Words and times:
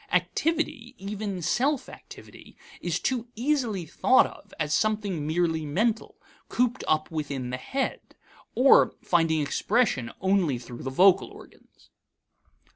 Activity, 0.11 0.95
even 0.97 1.43
self 1.43 1.87
activity, 1.87 2.57
is 2.81 2.99
too 2.99 3.27
easily 3.35 3.85
thought 3.85 4.25
of 4.25 4.51
as 4.59 4.73
something 4.73 5.27
merely 5.27 5.63
mental, 5.63 6.15
cooped 6.49 6.83
up 6.87 7.11
within 7.11 7.51
the 7.51 7.57
head, 7.57 8.15
or 8.55 8.95
finding 9.03 9.41
expression 9.41 10.11
only 10.19 10.57
through 10.57 10.81
the 10.81 10.89
vocal 10.89 11.27
organs. 11.29 11.91